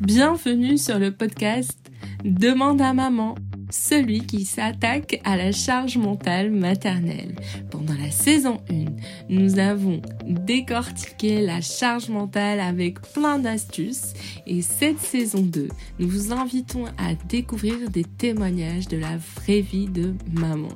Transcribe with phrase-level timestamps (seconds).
[0.00, 1.90] Bienvenue sur le podcast
[2.24, 3.34] Demande à maman,
[3.70, 7.34] celui qui s'attaque à la charge mentale maternelle.
[7.70, 8.84] Pendant la saison 1,
[9.28, 14.12] nous avons décortiqué la charge mentale avec plein d'astuces
[14.46, 15.68] et cette saison 2,
[15.98, 20.68] nous vous invitons à découvrir des témoignages de la vraie vie de maman.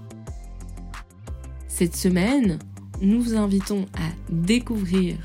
[1.68, 2.58] Cette semaine,
[3.00, 5.16] nous vous invitons à découvrir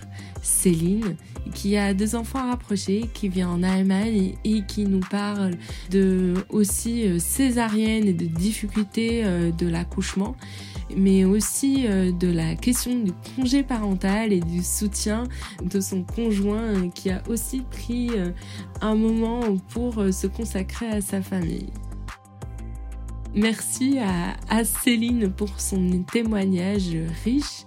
[0.41, 1.16] Céline
[1.54, 5.55] qui a deux enfants rapprochés, qui vient en Allemagne et qui nous parle
[5.91, 10.36] de aussi euh, césarienne et de difficultés euh, de l'accouchement
[10.96, 15.24] mais aussi euh, de la question du congé parental et du soutien
[15.63, 18.12] de son conjoint qui a aussi pris
[18.82, 21.71] un moment pour se consacrer à sa famille.
[23.36, 27.66] Merci à, Céline pour son témoignage riche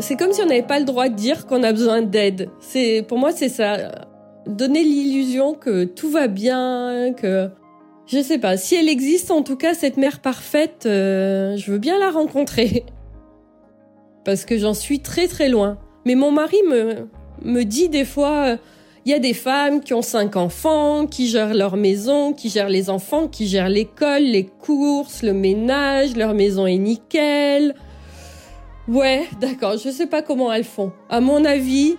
[0.00, 2.50] c'est comme si on n'avait pas le droit de dire qu'on a besoin d'aide.
[2.60, 4.06] C'est pour moi c'est ça.
[4.46, 7.50] Donner l'illusion que tout va bien, que
[8.06, 8.56] je sais pas.
[8.56, 12.84] Si elle existe, en tout cas cette mère parfaite, euh, je veux bien la rencontrer
[14.24, 15.78] parce que j'en suis très très loin.
[16.04, 17.08] Mais mon mari me
[17.42, 18.56] me dit des fois.
[19.04, 22.68] il y a des femmes qui ont cinq enfants, qui gèrent leur maison, qui gèrent
[22.68, 27.74] les enfants, qui gèrent l'école, les courses, le ménage, leur maison est nickel.
[28.88, 29.76] Ouais, d'accord.
[29.78, 30.92] Je sais pas comment elles font.
[31.08, 31.96] À mon avis,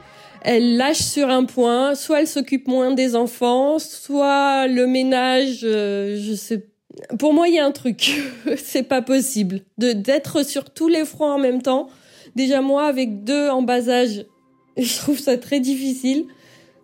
[0.48, 1.94] elles lâchent sur un point.
[1.94, 6.66] Soit elles s'occupent moins des enfants, soit le ménage, euh, je sais.
[7.20, 8.22] Pour moi, il y a un truc.
[8.58, 11.90] c'est pas possible de d'être sur tous les fronts en même temps.
[12.36, 14.26] Déjà moi, avec deux en bas âge,
[14.78, 16.26] je trouve ça très difficile.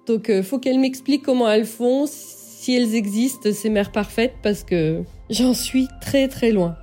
[0.08, 4.66] Donc, euh, faut qu'elles m'expliquent comment elles font, si elles existent, ces mères parfaites, parce
[4.66, 6.76] que j'en suis très très loin.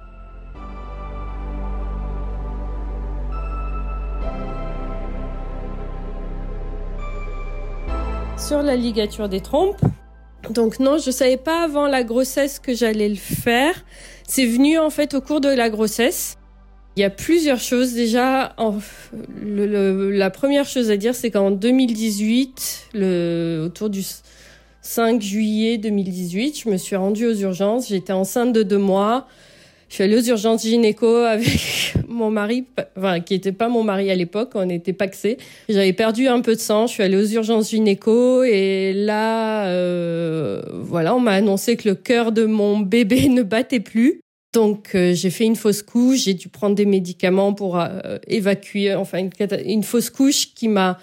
[8.41, 9.81] Sur la ligature des trompes.
[10.51, 13.85] Donc non, je savais pas avant la grossesse que j'allais le faire.
[14.27, 16.37] C'est venu en fait au cours de la grossesse.
[16.97, 18.55] Il y a plusieurs choses déjà.
[19.43, 24.03] la première chose à dire, c'est qu'en 2018, le, autour du
[24.83, 27.89] 5 juillet 2018, je me suis rendue aux urgences.
[27.89, 29.27] J'étais enceinte de deux mois.
[29.91, 32.65] Je suis allée aux urgences gynéco avec mon mari,
[32.97, 35.37] enfin, qui n'était pas mon mari à l'époque, on était paxés.
[35.69, 40.63] J'avais perdu un peu de sang, je suis allée aux urgences gynéco et là, euh,
[40.75, 44.21] voilà, on m'a annoncé que le cœur de mon bébé ne battait plus.
[44.53, 48.95] Donc euh, j'ai fait une fausse couche, j'ai dû prendre des médicaments pour euh, évacuer,
[48.95, 49.31] enfin une,
[49.65, 50.99] une fausse couche qui m'a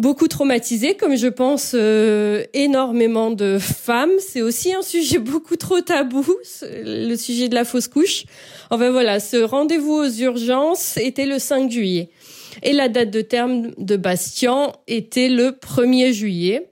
[0.00, 4.10] beaucoup traumatisée, comme je pense euh, énormément de femmes.
[4.18, 6.26] C'est aussi un sujet beaucoup trop tabou,
[6.62, 8.24] le sujet de la fausse couche.
[8.70, 12.08] Enfin voilà, ce rendez-vous aux urgences était le 5 juillet.
[12.62, 16.66] Et la date de terme de Bastien était le 1er juillet.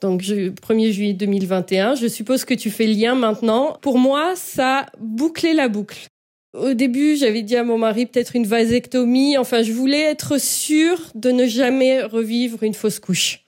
[0.00, 1.94] Donc, 1er juillet 2021.
[1.94, 3.76] Je suppose que tu fais lien maintenant.
[3.82, 6.08] Pour moi, ça bouclait la boucle.
[6.54, 9.38] Au début, j'avais dit à mon mari peut-être une vasectomie.
[9.38, 13.40] Enfin, je voulais être sûre de ne jamais revivre une fausse couche.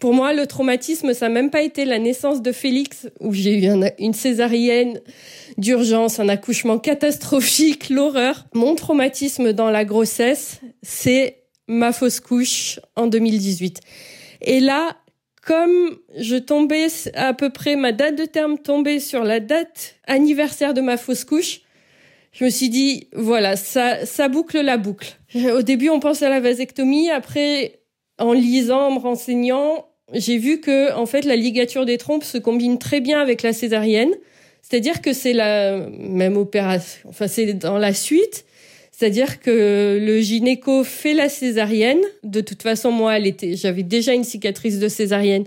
[0.00, 3.54] Pour moi, le traumatisme, ça n'a même pas été la naissance de Félix, où j'ai
[3.54, 5.00] eu une césarienne
[5.58, 8.46] d'urgence, un accouchement catastrophique, l'horreur.
[8.54, 13.80] Mon traumatisme dans la grossesse, c'est ma fausse couche en 2018.
[14.40, 14.96] Et là,
[15.46, 20.74] comme je tombais à peu près, ma date de terme tombait sur la date anniversaire
[20.74, 21.60] de ma fausse couche,
[22.32, 25.16] je me suis dit, voilà, ça, boucle la boucle.
[25.34, 27.10] Au début, on pense à la vasectomie.
[27.10, 27.80] Après,
[28.18, 32.38] en lisant, en me renseignant, j'ai vu que, en fait, la ligature des trompes se
[32.38, 34.12] combine très bien avec la césarienne.
[34.62, 37.08] C'est-à-dire que c'est la même opération.
[37.08, 38.44] Enfin, c'est dans la suite.
[38.92, 42.00] C'est-à-dire que le gynéco fait la césarienne.
[42.22, 45.44] De toute façon, moi, elle était, j'avais déjà une cicatrice de césarienne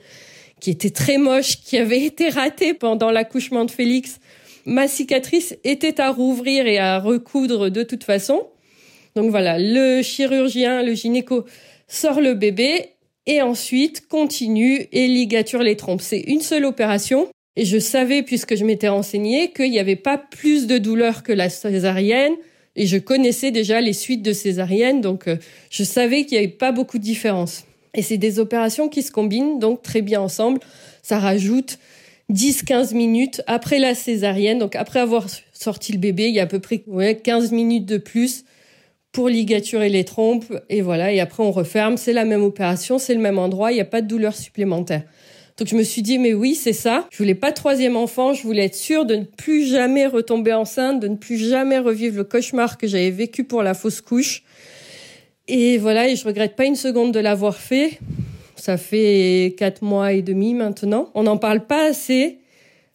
[0.60, 4.20] qui était très moche, qui avait été ratée pendant l'accouchement de Félix
[4.66, 8.48] ma cicatrice était à rouvrir et à recoudre de toute façon.
[9.16, 11.46] Donc voilà, le chirurgien, le gynéco
[11.88, 12.90] sort le bébé
[13.26, 16.02] et ensuite continue et ligature les trompes.
[16.02, 17.28] C'est une seule opération.
[17.56, 21.32] Et je savais, puisque je m'étais renseignée, qu'il n'y avait pas plus de douleur que
[21.32, 22.34] la césarienne.
[22.76, 25.38] Et je connaissais déjà les suites de césarienne, donc euh,
[25.70, 27.66] je savais qu'il n'y avait pas beaucoup de différence.
[27.94, 30.60] Et c'est des opérations qui se combinent donc très bien ensemble.
[31.04, 31.78] Ça rajoute
[32.32, 36.48] 10-15 minutes après la césarienne, donc après avoir sorti le bébé, il y a à
[36.48, 38.46] peu près ouais, 15 minutes de plus
[39.12, 43.14] pour ligaturer les trompes et voilà et après on referme, c'est la même opération, c'est
[43.14, 45.04] le même endroit, il n'y a pas de douleur supplémentaire.
[45.58, 47.08] Donc je me suis dit mais oui c'est ça.
[47.12, 50.54] Je voulais pas de troisième enfant, je voulais être sûre de ne plus jamais retomber
[50.54, 54.44] enceinte, de ne plus jamais revivre le cauchemar que j'avais vécu pour la fausse couche.
[55.48, 58.00] Et voilà et je regrette pas une seconde de l'avoir fait.
[58.64, 61.10] Ça fait quatre mois et demi maintenant.
[61.16, 62.38] On n'en parle pas assez.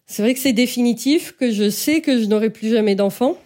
[0.07, 3.37] C'est vrai que c'est définitif, que je sais que je n'aurai plus jamais d'enfant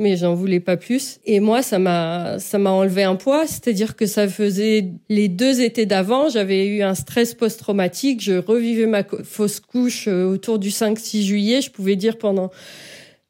[0.00, 1.18] mais j'en voulais pas plus.
[1.26, 5.60] Et moi, ça m'a, ça m'a enlevé un poids, c'est-à-dire que ça faisait les deux
[5.60, 10.68] étés d'avant, j'avais eu un stress post-traumatique, je revivais ma fausse couche euh, autour du
[10.70, 12.52] 5-6 juillet, je pouvais dire pendant,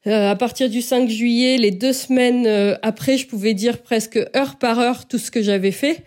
[0.06, 4.18] euh, à partir du 5 juillet, les deux semaines euh, après, je pouvais dire presque
[4.36, 6.04] heure par heure tout ce que j'avais fait.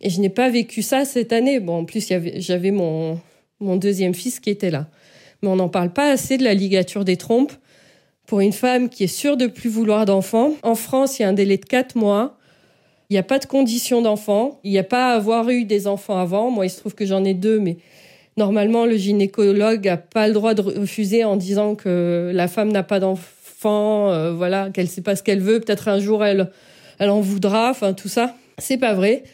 [0.00, 1.60] Et je n'ai pas vécu ça cette année.
[1.60, 2.06] Bon, en plus,
[2.36, 3.20] j'avais mon,
[3.60, 4.88] mon deuxième fils qui était là.
[5.42, 7.52] Mais on n'en parle pas assez de la ligature des trompes
[8.26, 10.52] pour une femme qui est sûre de plus vouloir d'enfants.
[10.62, 12.36] En France, il y a un délai de 4 mois.
[13.08, 14.60] Il n'y a pas de condition d'enfant.
[14.62, 16.50] Il n'y a pas à avoir eu des enfants avant.
[16.50, 17.78] Moi, il se trouve que j'en ai deux, mais
[18.36, 22.84] normalement, le gynécologue n'a pas le droit de refuser en disant que la femme n'a
[22.84, 25.58] pas d'enfant, euh, voilà, qu'elle sait pas ce qu'elle veut.
[25.58, 26.50] Peut-être un jour, elle,
[27.00, 27.70] elle en voudra.
[27.70, 28.36] Enfin, tout ça.
[28.58, 29.24] C'est pas vrai.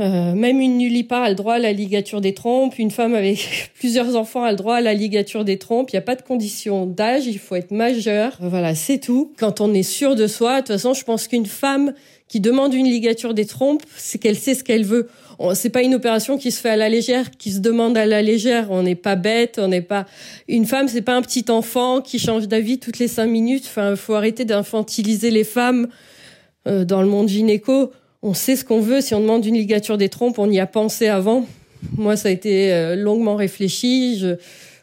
[0.00, 2.78] Euh, même une nullipare a le droit à la ligature des trompes.
[2.78, 5.90] Une femme avec plusieurs enfants a le droit à la ligature des trompes.
[5.90, 8.36] Il n'y a pas de condition d'âge, il faut être majeur.
[8.40, 9.32] Voilà, c'est tout.
[9.38, 11.94] Quand on est sûr de soi, de toute façon, je pense qu'une femme
[12.26, 15.08] qui demande une ligature des trompes, c'est qu'elle sait ce qu'elle veut.
[15.54, 18.22] C'est pas une opération qui se fait à la légère, qui se demande à la
[18.22, 18.68] légère.
[18.70, 20.06] On n'est pas bête, on n'est pas
[20.48, 23.64] une femme, c'est pas un petit enfant qui change d'avis toutes les cinq minutes.
[23.66, 25.88] Enfin, faut arrêter d'infantiliser les femmes
[26.66, 27.92] euh, dans le monde gynéco
[28.24, 29.00] on sait ce qu'on veut.
[29.00, 31.46] Si on demande une ligature des trompes, on y a pensé avant.
[31.96, 34.18] Moi, ça a été euh, longuement réfléchi.
[34.18, 34.36] Je,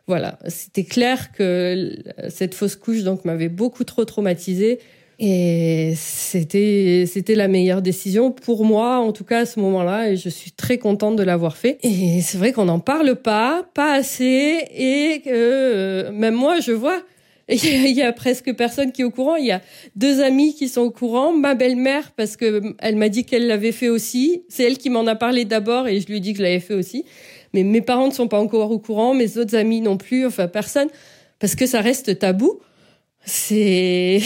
[0.08, 1.96] voilà, c'était clair que
[2.30, 4.80] cette fausse couche donc m'avait beaucoup trop traumatisée
[5.24, 10.18] et c'était c'était la meilleure décision pour moi en tout cas à ce moment-là et
[10.18, 11.78] je suis très contente de l'avoir fait.
[11.84, 17.04] Et c'est vrai qu'on n'en parle pas, pas assez et euh, même moi je vois
[17.50, 19.36] il y a presque personne qui est au courant.
[19.36, 19.62] Il y a
[19.96, 21.34] deux amis qui sont au courant.
[21.34, 24.44] Ma belle-mère, parce que elle m'a dit qu'elle l'avait fait aussi.
[24.50, 26.60] C'est elle qui m'en a parlé d'abord et je lui ai dit que je l'avais
[26.60, 27.06] fait aussi.
[27.54, 30.48] Mais mes parents ne sont pas encore au courant, mes autres amis non plus, enfin
[30.48, 30.88] personne,
[31.40, 32.60] parce que ça reste tabou.
[33.26, 34.20] C'est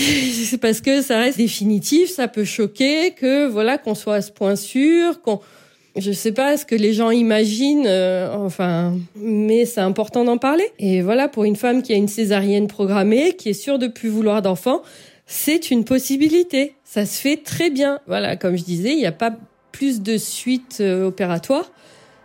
[0.62, 4.56] parce que ça reste définitif, ça peut choquer que voilà qu'on soit à ce point
[4.56, 5.42] sûr, qu'on
[5.98, 10.66] je sais pas ce que les gens imaginent, euh, enfin, mais c'est important d'en parler.
[10.78, 14.10] Et voilà, pour une femme qui a une césarienne programmée, qui est sûre de plus
[14.10, 14.82] vouloir d'enfants,
[15.26, 16.76] c'est une possibilité.
[16.84, 18.00] Ça se fait très bien.
[18.08, 19.36] Voilà, comme je disais, il n'y a pas
[19.72, 21.72] plus de suite euh, opératoire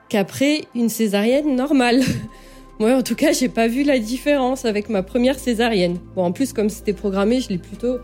[0.08, 2.02] qu'après une césarienne normale.
[2.80, 5.98] Moi, en tout cas, j'ai pas vu la différence avec ma première césarienne.
[6.16, 7.98] Bon, en plus, comme c'était programmé, je l'ai plutôt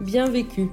[0.00, 0.68] bien vécu.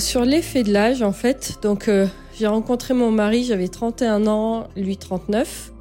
[0.00, 2.06] Sur l'effet de l'âge, en fait, donc euh,
[2.38, 5.72] j'ai rencontré mon mari, j'avais 31 ans, lui 39.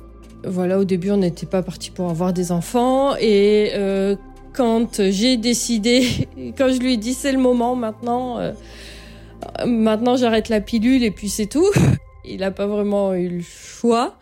[0.44, 3.16] Voilà, au début, on n'était pas parti pour avoir des enfants.
[3.16, 4.18] Et euh,
[4.52, 6.28] quand j'ai décidé,
[6.58, 8.52] quand je lui ai dit c'est le moment maintenant, euh,
[9.66, 11.70] maintenant j'arrête la pilule et puis c'est tout.
[12.26, 14.18] Il n'a pas vraiment eu le choix.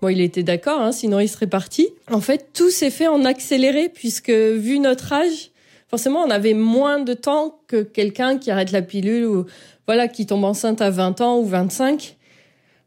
[0.00, 1.90] Bon, il était d'accord, hein, sinon il serait parti.
[2.10, 5.51] En fait, tout s'est fait en accéléré puisque vu notre âge,
[5.92, 9.44] forcément, on avait moins de temps que quelqu'un qui arrête la pilule ou
[9.86, 12.16] voilà qui tombe enceinte à 20 ans ou 25.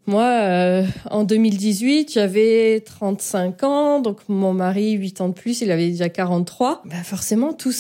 [0.08, 5.70] Moi, euh, en 2018, j'avais 35 ans, donc mon mari, 8 ans de plus, il
[5.70, 6.82] avait déjà 43.
[6.86, 7.74] Ben forcément, tout,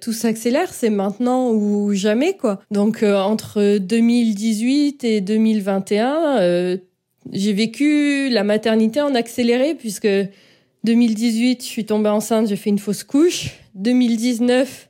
[0.00, 2.60] tout s'accélère, c'est maintenant ou jamais, quoi.
[2.70, 6.76] Donc, euh, entre 2018 et 2021, euh,
[7.32, 10.08] j'ai vécu la maternité en accéléré, puisque
[10.84, 13.50] 2018, je suis tombée enceinte, j'ai fait une fausse couche.
[13.74, 14.88] 2019,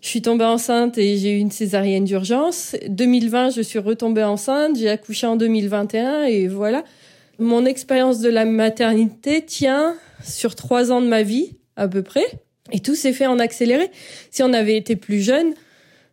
[0.00, 2.74] je suis tombée enceinte et j'ai eu une césarienne d'urgence.
[2.88, 6.84] 2020, je suis retombée enceinte, j'ai accouché en 2021 et voilà.
[7.38, 9.94] Mon expérience de la maternité tient
[10.24, 12.26] sur trois ans de ma vie, à peu près.
[12.72, 13.90] Et tout s'est fait en accéléré.
[14.30, 15.54] Si on avait été plus jeune,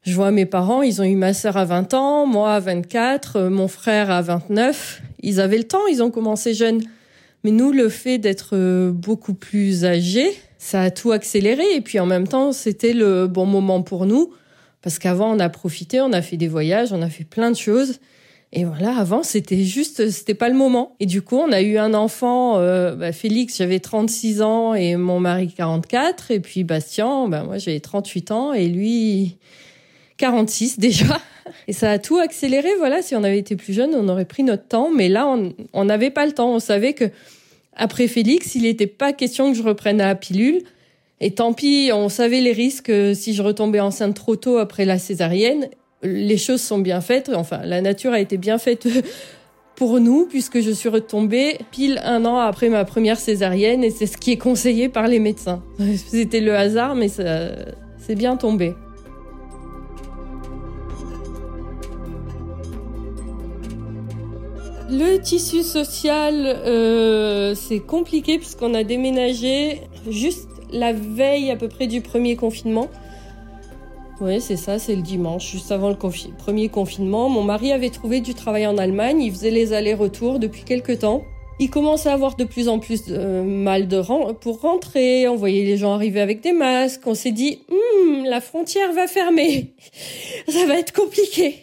[0.04, 3.42] je vois mes parents, ils ont eu ma sœur à 20 ans, moi à 24,
[3.50, 5.02] mon frère à 29.
[5.22, 6.84] Ils avaient le temps, ils ont commencé jeunes.
[7.44, 11.64] Mais nous, le fait d'être euh, beaucoup plus âgés, ça a tout accéléré.
[11.76, 14.34] Et puis en même temps, c'était le bon moment pour nous.
[14.82, 17.58] Parce qu'avant, on a profité, on a fait des voyages, on a fait plein de
[17.58, 18.00] choses.
[18.54, 20.96] Et voilà, avant, c'était juste, c'était pas le moment.
[21.00, 24.96] Et du coup, on a eu un enfant, euh, bah, Félix, j'avais 36 ans et
[24.96, 26.32] mon mari 44.
[26.32, 29.38] Et puis Bastien, bah, moi, j'avais 38 ans et lui
[30.18, 31.20] 46 déjà.
[31.68, 32.70] Et ça a tout accéléré.
[32.78, 34.90] Voilà, si on avait été plus jeune, on aurait pris notre temps.
[34.90, 35.28] Mais là,
[35.74, 36.54] on n'avait pas le temps.
[36.54, 37.12] On savait que
[37.78, 40.62] après Félix, il n'était pas question que je reprenne la pilule.
[41.20, 45.00] Et tant pis, on savait les risques si je retombais enceinte trop tôt après la
[45.00, 45.70] césarienne.
[46.04, 48.88] Les choses sont bien faites, enfin la nature a été bien faite
[49.76, 54.06] pour nous puisque je suis retombée pile un an après ma première césarienne et c'est
[54.06, 55.64] ce qui est conseillé par les médecins.
[56.08, 58.76] C'était le hasard mais c'est bien tombé.
[64.90, 71.88] Le tissu social, euh, c'est compliqué puisqu'on a déménagé juste la veille à peu près
[71.88, 72.88] du premier confinement.
[74.22, 75.96] Oui, c'est ça, c'est le dimanche, juste avant le
[76.38, 77.28] premier confinement.
[77.28, 81.24] Mon mari avait trouvé du travail en Allemagne, il faisait les allers-retours depuis quelques temps.
[81.60, 84.02] Il commençait à avoir de plus en plus de mal de
[84.34, 85.28] pour rentrer.
[85.28, 87.02] On voyait les gens arriver avec des masques.
[87.08, 89.74] On s'est dit, hum, la frontière va fermer.
[90.48, 91.56] Ça va être compliqué.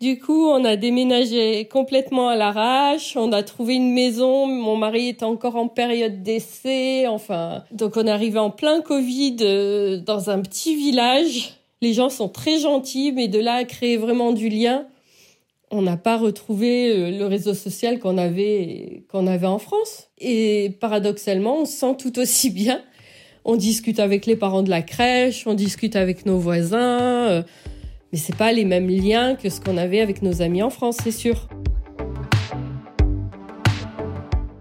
[0.00, 3.18] Du coup, on a déménagé complètement à l'arrache.
[3.18, 4.46] On a trouvé une maison.
[4.46, 7.06] Mon mari était encore en période d'essai.
[7.06, 11.54] Enfin, donc on arrivé en plein Covid euh, dans un petit village.
[11.82, 14.86] Les gens sont très gentils, mais de là à créer vraiment du lien,
[15.70, 20.08] on n'a pas retrouvé euh, le réseau social qu'on avait qu'on avait en France.
[20.16, 22.80] Et paradoxalement, on se sent tout aussi bien.
[23.44, 27.28] On discute avec les parents de la crèche, on discute avec nos voisins.
[27.28, 27.42] Euh,
[28.12, 30.98] mais c'est pas les mêmes liens que ce qu'on avait avec nos amis en France,
[31.02, 31.48] c'est sûr.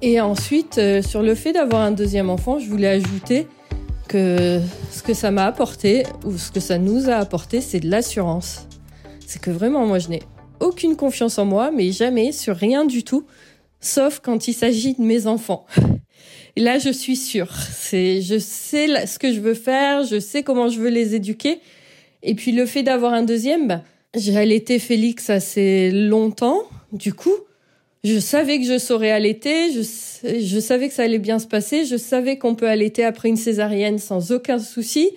[0.02, 3.48] Et ensuite, euh, sur le fait d'avoir un deuxième enfant, je voulais ajouter
[4.08, 4.60] que
[4.92, 8.68] ce que ça m'a apporté, ou ce que ça nous a apporté, c'est de l'assurance.
[9.26, 10.22] C'est que vraiment, moi, je n'ai
[10.60, 13.26] aucune confiance en moi, mais jamais sur rien du tout,
[13.82, 15.66] sauf quand il s'agit de mes enfants.
[16.56, 17.54] Et là, je suis sûre.
[17.72, 21.60] C'est, je sais ce que je veux faire, je sais comment je veux les éduquer,
[22.24, 23.84] et puis le fait d'avoir un deuxième, bah,
[24.16, 26.64] j'ai allaité Félix assez longtemps.
[26.92, 27.36] Du coup,
[28.04, 29.82] je savais que je saurais allaiter, je,
[30.40, 33.38] je savais que ça allait bien se passer, je savais qu'on peut allaiter après une
[33.38, 35.12] césarienne sans aucun souci.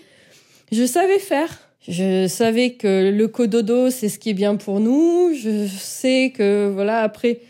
[0.71, 1.61] Je savais faire.
[1.89, 5.33] Je savais que le cododo, c'est ce qui est bien pour nous.
[5.35, 7.41] Je sais que, voilà, après,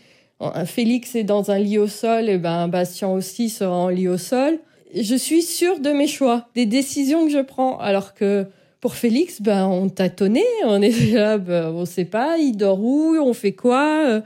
[0.65, 4.17] Félix est dans un lit au sol, et ben, Bastien aussi sera en lit au
[4.17, 4.57] sol.
[4.95, 8.47] Je suis sûre de mes choix, des décisions que je prends, alors que
[8.83, 13.15] pour Félix, ben, on tâtonnait, on est là, ben, on sait pas, il dort où,
[13.15, 14.19] on fait quoi, euh,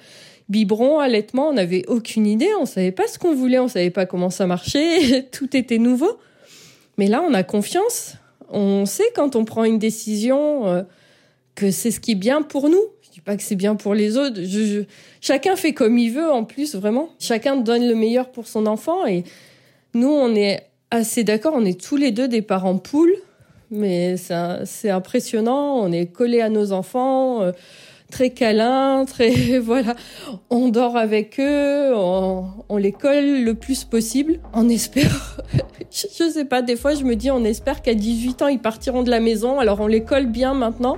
[0.49, 4.07] biberon, allaitement, on n'avait aucune idée, on savait pas ce qu'on voulait, on savait pas
[4.07, 6.17] comment ça marchait, tout était nouveau.
[6.97, 8.15] Mais là, on a confiance,
[8.49, 10.81] on sait quand on prend une décision euh,
[11.53, 12.83] que c'est ce qui est bien pour nous.
[13.03, 14.41] Je dis pas que c'est bien pour les autres.
[15.21, 17.09] Chacun fait comme il veut en plus, vraiment.
[17.19, 19.23] Chacun donne le meilleur pour son enfant et
[19.93, 23.17] nous, on est assez d'accord, on est tous les deux des parents poules
[23.71, 25.75] mais c'est impressionnant.
[25.77, 27.51] On est collé à nos enfants, euh,
[28.11, 29.95] très câlin, très voilà.
[30.49, 34.39] On dort avec eux, on, les colle le plus possible.
[34.53, 35.41] On espère,
[35.91, 36.61] je sais pas.
[36.61, 39.59] Des fois, je me dis, on espère qu'à 18 ans, ils partiront de la maison.
[39.59, 40.97] Alors, on les colle bien maintenant.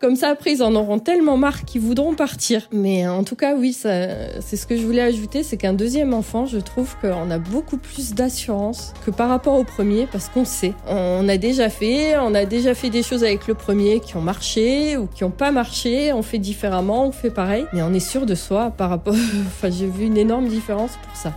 [0.00, 2.68] Comme ça, après, ils en auront tellement marre qu'ils voudront partir.
[2.72, 6.46] Mais en tout cas, oui, c'est ce que je voulais ajouter, c'est qu'un deuxième enfant,
[6.46, 10.74] je trouve qu'on a beaucoup plus d'assurance que par rapport au premier, parce qu'on sait.
[10.86, 14.22] On a déjà fait, on a déjà fait des choses avec le premier qui ont
[14.22, 16.12] marché ou qui n'ont pas marché.
[16.12, 19.14] On fait différemment, on fait pareil, mais on est sûr de soi par rapport.
[19.46, 21.32] enfin, j'ai vu une énorme différence pour ça.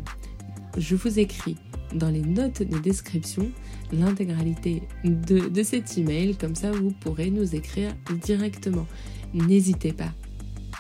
[0.78, 1.56] Je vous écris
[1.96, 3.50] dans les notes de description
[3.92, 8.88] l'intégralité de, cet email, comme ça vous pourrez nous écrire directement.
[9.34, 10.12] N'hésitez pas,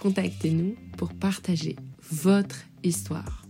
[0.01, 1.75] contactez-nous pour partager
[2.11, 3.45] votre histoire.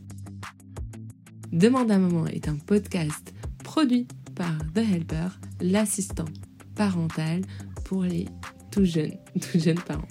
[1.51, 3.33] Demande à maman est un podcast
[3.63, 5.27] produit par The Helper,
[5.61, 6.25] l'assistant
[6.75, 7.41] parental
[7.85, 8.25] pour les
[8.71, 10.07] tout jeunes, tout jeunes parents.